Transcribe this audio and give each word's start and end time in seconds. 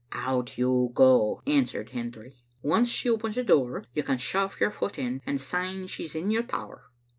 "Out 0.13 0.57
you 0.57 0.89
go," 0.95 1.43
answered 1.45 1.91
Hendry. 1.91 2.33
"Once 2.63 2.89
she 2.89 3.07
opens 3.07 3.35
the 3.35 3.43
door, 3.43 3.85
you 3.93 4.01
can 4.01 4.17
shove 4.17 4.59
your 4.59 4.71
foot 4.71 4.97
in, 4.97 5.21
and 5.27 5.39
syne 5.39 5.85
she's 5.85 6.15
in 6.15 6.31
your 6.31 6.41
power." 6.41 6.85